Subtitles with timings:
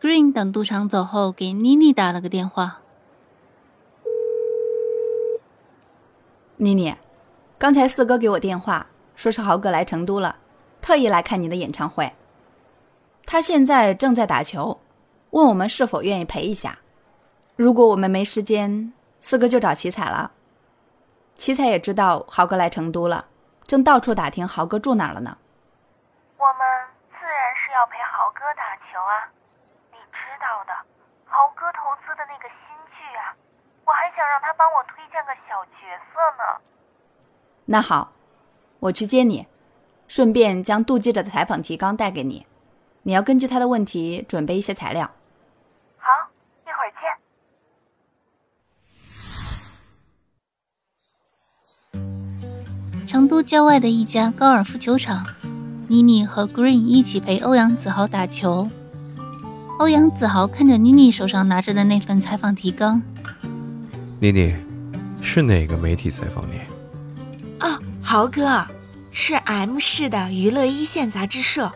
[0.00, 2.78] Green 等杜长走后，给妮妮打了个电话。
[6.54, 6.96] 妮妮，
[7.58, 10.36] 刚才四哥给我电话，说是豪哥来成都了，
[10.80, 12.12] 特意来看你的演唱会。
[13.26, 14.78] 他现在正在打球，
[15.30, 16.78] 问我们是否愿意陪一下。
[17.56, 20.30] 如果我们没时间，四哥就找奇彩了。
[21.34, 23.26] 奇彩也知道豪哥来成都了，
[23.66, 25.36] 正到处打听豪哥住哪了呢。
[26.38, 26.62] 我们
[27.10, 29.34] 自然是要陪豪哥打球啊。
[30.38, 30.72] 到的，
[31.26, 32.62] 豪哥投资的那个新
[32.94, 33.34] 剧啊，
[33.84, 34.54] 我还想让他
[35.18, 35.80] 帮我推荐个小角
[36.12, 36.42] 色呢。
[37.66, 38.12] 那好，
[38.80, 39.46] 我去接你，
[40.06, 42.46] 顺便将杜记者的采访提纲带给你。
[43.02, 45.10] 你要根据他的问题准备一些材料。
[45.98, 46.08] 好，
[46.64, 47.02] 一会儿见。
[53.06, 55.24] 成都郊外的一家高尔夫球场，
[55.88, 58.68] 妮妮和 Green 一起陪欧阳子豪打球。
[59.78, 63.00] 欧阳子豪看着妮妮手上拿着的那份采访提纲，
[64.20, 64.54] 妮妮，
[65.30, 66.58] 是哪个媒体采访你？
[67.58, 68.66] 啊，豪哥，
[69.10, 71.70] 是 M 市的娱乐一线杂志社。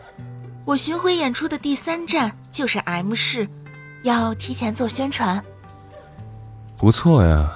[0.65, 3.47] 我巡回演出的第三站就是 M 市，
[4.01, 5.39] 要提前做宣传。
[6.79, 7.47] 不错呀，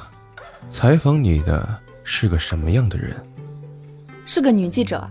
[0.69, 1.67] 采访你的
[2.03, 3.15] 是个什么样的人？
[4.23, 5.09] 是个女记者，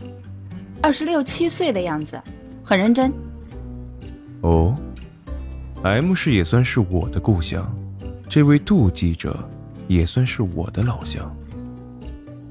[0.81, 2.23] 二十六七岁的样子，
[2.63, 3.13] 很认真。
[4.43, 4.73] 哦。
[5.83, 7.69] M 市也算是我的故乡，
[8.29, 9.37] 这位杜记者
[9.89, 11.35] 也算是我的老乡。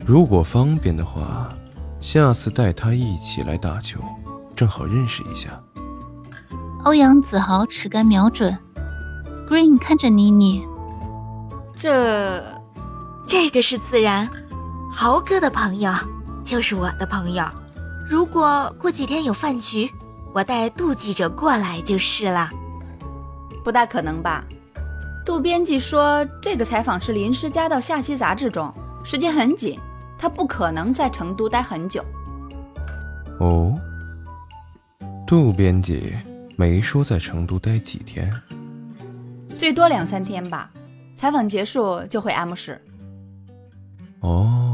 [0.05, 1.49] 如果方便的话，
[1.99, 3.99] 下次带他一起来打球，
[4.55, 5.59] 正好认识一下。
[6.83, 8.55] 欧阳子豪持杆瞄准
[9.49, 10.63] ，Green 看着妮妮，
[11.75, 12.43] 这，
[13.25, 14.29] 这个是自然。
[14.91, 15.91] 豪哥的朋友
[16.43, 17.43] 就是我的朋友，
[18.07, 19.89] 如果过几天有饭局，
[20.31, 22.49] 我带杜记者过来就是了。
[23.63, 24.45] 不大可能吧？
[25.25, 28.71] 杜编辑说这个采访是临时加到下期杂志中，
[29.03, 29.79] 时间很紧，
[30.19, 32.05] 他不可能在成都待很久。
[33.39, 33.73] 哦，
[35.25, 36.13] 杜编辑
[36.55, 38.31] 没说在成都待几天，
[39.57, 40.69] 最多两三天吧。
[41.15, 42.79] 采访结束就回 M 市。
[44.19, 44.64] 哦。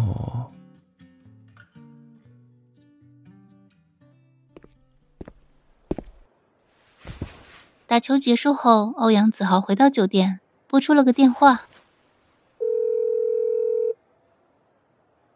[7.91, 11.63] 打球结束后，欧阳子豪回到酒店，拨出了个电话。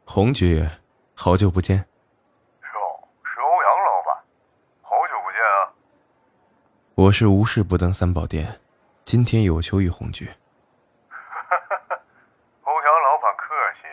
[0.05, 0.65] 红局，
[1.13, 1.79] 好久不见。
[2.61, 4.23] 是哦，是欧阳老板，
[4.81, 5.75] 好久不见啊。
[6.95, 8.61] 我是无事不登三宝殿，
[9.03, 10.25] 今天有求于红局。
[11.09, 11.99] 哈哈哈！
[12.63, 13.83] 欧阳老板客气，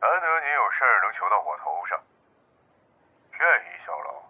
[0.00, 1.98] 难得你有事儿能求到我头上，
[3.32, 4.22] 愿意效劳。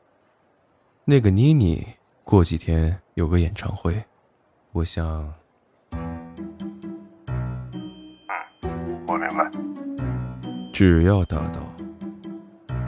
[1.05, 1.99] 那个妮妮。
[2.25, 4.05] 过几天有个演唱会，
[4.73, 5.33] 我想。
[5.93, 6.53] 嗯，
[9.09, 9.51] 我明白。
[10.71, 11.61] 只要达到。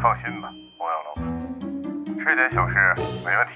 [0.02, 1.24] 放心吧，欧阳老板，
[2.18, 2.74] 这点小事
[3.24, 3.54] 没问题。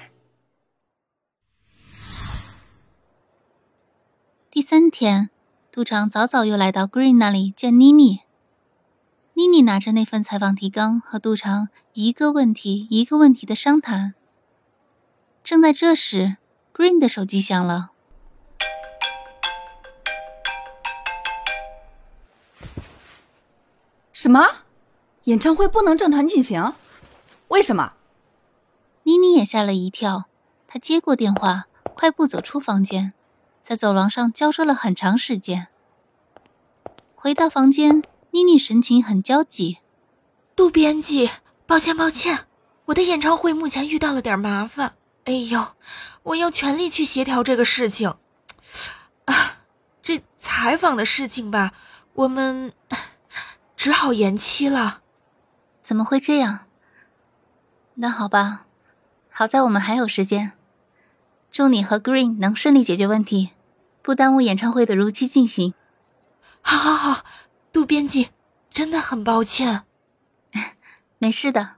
[4.49, 5.29] 第三天，
[5.71, 8.21] 杜长早早又来到 Green 那里见妮妮。
[9.35, 14.15] 妮妮拿着那份采访提纲，和杜长一个问题一个问题的商谈。
[15.43, 16.37] 正在这时
[16.73, 17.91] ，Green 的手机响了。
[24.11, 24.63] 什么？
[25.25, 26.73] 演唱会不能正常进行？
[27.49, 27.93] 为什么？
[29.03, 30.25] 妮妮也吓了一跳。
[30.67, 33.13] 她接过电话，快步走出房间，
[33.61, 35.67] 在走廊上焦灼了很长时间。
[37.15, 39.77] 回到房间，妮妮神情很焦急。
[40.55, 41.29] 杜编辑，
[41.65, 42.47] 抱歉抱歉，
[42.85, 44.95] 我的演唱会目前遇到了点麻烦。
[45.25, 45.75] 哎呦，
[46.23, 48.15] 我要全力去协调这个事情。
[49.25, 49.59] 啊，
[50.01, 51.73] 这采访的事情吧，
[52.13, 52.73] 我们
[53.77, 55.01] 只好延期了。
[55.81, 56.67] 怎么会这样？
[57.95, 58.65] 那好吧，
[59.29, 60.53] 好在我们还有时间。
[61.51, 63.51] 祝你和 Green 能顺利解决问题，
[64.01, 65.73] 不耽误演唱会的如期进行。
[66.61, 67.25] 好，好，好，
[67.71, 68.31] 杜编辑，
[68.69, 69.83] 真的很抱歉。
[71.19, 71.75] 没事的。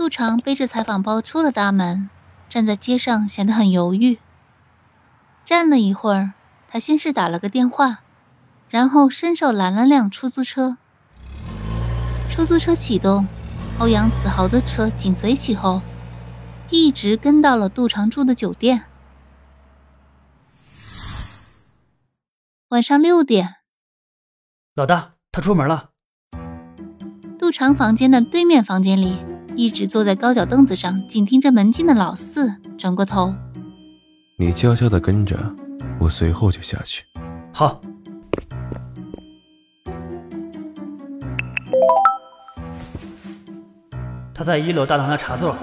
[0.00, 2.08] 杜长背着采访包出了大门，
[2.48, 4.18] 站在街上显得很犹豫。
[5.44, 6.32] 站了一会儿，
[6.66, 8.00] 他先是打了个电话，
[8.70, 10.78] 然后伸手拦了辆出租车。
[12.30, 13.26] 出租车启动，
[13.78, 15.82] 欧阳子豪的车紧随其后，
[16.70, 18.86] 一直跟到了杜长住的酒店。
[22.70, 23.56] 晚上六点，
[24.74, 25.90] 老大，他出门了。
[27.38, 29.18] 杜长房间的对面房间里，
[29.60, 33.34] 一直坐在高脚凳子上紧盯着门禁的老四转过头。
[34.38, 35.36] 你悄悄的跟着，
[35.98, 37.04] 我随后就下去。
[37.52, 37.78] 好。
[44.32, 45.54] 他在一楼大堂的茶座，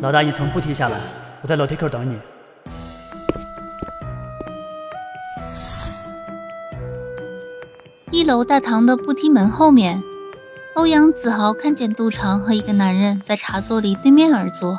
[0.00, 0.98] 老大，你从步梯下来，
[1.40, 2.18] 我在楼梯口等你。
[8.10, 10.02] 一楼大堂的步梯门后面，
[10.78, 14.78] 欧阳子豪看见杜长和一个男人在茶座里对面而坐。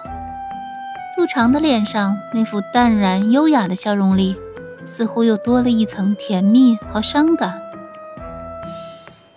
[1.17, 4.33] 杜长的脸上那副淡然优雅的笑容里，
[4.85, 7.61] 似乎又多了一层甜蜜和伤感。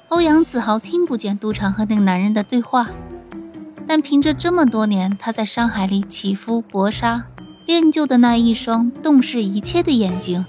[0.07, 2.91] 欧阳子豪听不见杜长和那个男人的对话，
[3.89, 7.25] 但凭着这么多年他在山海里起伏搏杀、
[7.67, 10.47] 练就的那一双洞视一切的眼睛，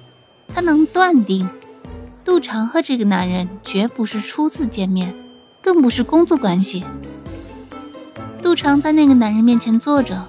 [0.53, 1.49] 他能断定。
[2.23, 5.11] 杜长和这个男人绝不是初次见面，
[5.63, 6.85] 更不是工作关系。
[8.43, 10.25] 杜长在那个男人面前坐着，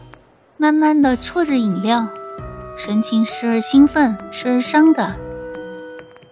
[0.57, 2.07] 慢慢的啜着饮料，
[2.79, 5.17] 神情时而兴奋，时而伤感。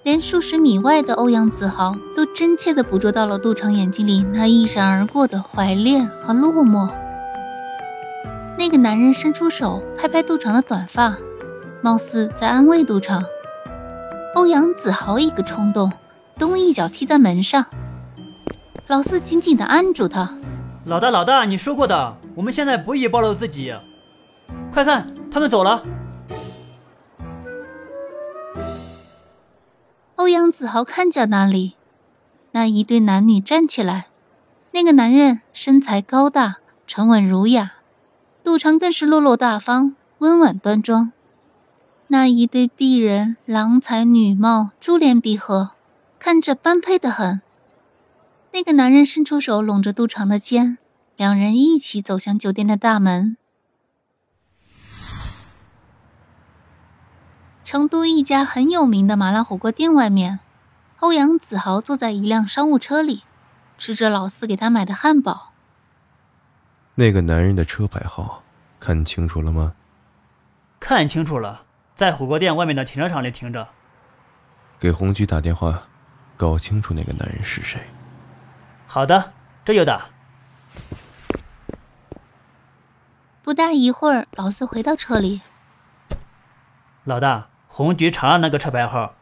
[0.04, 6.88] 连数十米外的欧阳子豪都真切的捕捉到了杜长眼睛里那一闪而过的怀恋和落寞。
[8.56, 11.16] 那个男人伸出手拍拍杜长的短发，
[11.82, 13.24] 貌似在安慰杜长。
[14.36, 15.92] 欧阳子豪一个冲动，
[16.38, 17.66] 咚一脚踢在门上。
[18.88, 20.36] 老四紧紧地按住他。
[20.86, 23.74] 老大，老大，你说过的，我们现在不宜暴露自己。
[24.72, 25.82] 快看，他们走了。
[30.16, 31.74] 欧阳子豪看见那里，
[32.50, 34.06] 那一对男女站起来。
[34.72, 37.72] 那个男人身材高大，沉稳儒雅；
[38.42, 41.12] 杜长更是落落大方，温婉端庄。
[42.08, 45.70] 那一对璧人，郎才女貌，珠联璧合，
[46.18, 47.40] 看着般配的很。
[48.54, 50.76] 那个男人伸出手拢着杜长的肩，
[51.16, 53.38] 两人一起走向酒店的大门。
[57.64, 60.40] 成都一家很有名的麻辣火锅店外面，
[61.00, 63.22] 欧阳子豪坐在一辆商务车里，
[63.78, 65.52] 吃着老四给他买的汉堡。
[66.96, 68.42] 那个男人的车牌号
[68.78, 69.72] 看清楚了吗？
[70.78, 71.62] 看清楚了。
[71.94, 73.66] 在火锅店外面的停车场里停着。
[74.78, 75.84] 给红局打电话，
[76.36, 77.80] 搞清楚那个男人是谁。
[78.94, 79.32] 好的，
[79.64, 80.10] 这就打。
[83.42, 85.40] 不大一会儿，老四回到车里。
[87.04, 89.14] 老大，红局查了那个车牌号，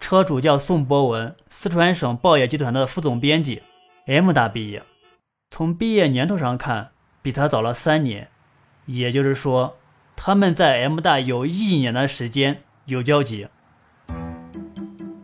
[0.00, 3.62] 车主叫宋博文，四川省报业集团的副总编辑
[4.06, 4.82] ，M 大毕业。
[5.50, 8.30] 从毕业年头上看，比他早了三年，
[8.86, 9.76] 也就是说。
[10.16, 13.48] 他们在 M 大有一年的时间有交集。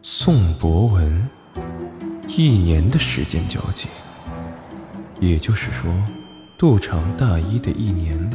[0.02, 1.30] 宋博文，
[2.36, 3.86] 一年的时间交集，
[5.20, 5.94] 也就是说，
[6.58, 8.34] 杜长大一的一年里，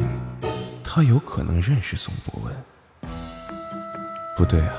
[0.82, 3.12] 他有可能认识宋博文。
[4.38, 4.74] 不对啊，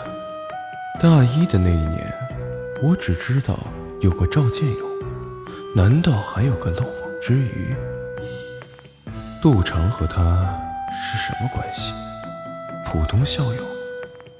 [1.02, 2.10] 大一的那一年，
[2.82, 3.58] 我只知道
[4.00, 4.88] 有个赵建勇，
[5.76, 7.76] 难道还有个漏网之鱼？
[9.42, 10.58] 杜长和他。
[11.02, 11.92] 是什么关系？
[12.84, 13.62] 普通校友？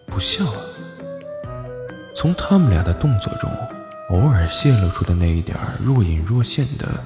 [0.07, 0.61] 不像啊！
[2.17, 3.49] 从他们俩的动作中，
[4.11, 7.01] 偶尔泄露出的那一点若隐若现的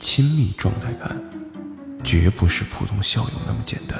[0.00, 1.20] 亲密状态感，
[2.04, 3.98] 绝不是普通校友那么简单。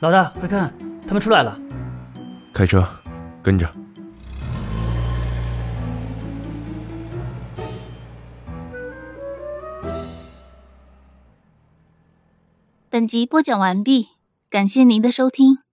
[0.00, 0.74] 老大，快看，
[1.06, 1.58] 他们出来了！
[2.52, 2.86] 开车，
[3.42, 3.66] 跟着。
[12.90, 14.08] 本集播讲完毕，
[14.50, 15.63] 感谢您的收听。